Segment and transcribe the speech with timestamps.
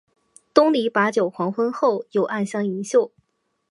[0.51, 3.11] 东篱把酒黄昏后，有暗香盈袖